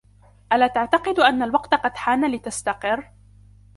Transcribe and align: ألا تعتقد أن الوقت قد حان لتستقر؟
ألا 0.53 0.67
تعتقد 0.67 1.19
أن 1.19 1.41
الوقت 1.43 1.73
قد 1.73 1.95
حان 1.97 2.31
لتستقر؟ 2.31 3.11